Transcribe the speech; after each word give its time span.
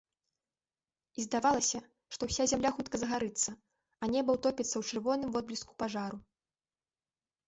І 1.17 1.25
здавалася, 1.25 1.79
што 2.15 2.21
ўся 2.29 2.43
зямля 2.51 2.71
хутка 2.77 2.95
загарыцца, 3.01 3.49
а 4.07 4.09
неба 4.13 4.29
ўтопіцца 4.39 4.71
ў 4.77 4.83
чырвоным 4.89 5.29
водбліску 5.37 5.77
пажару. 5.85 6.17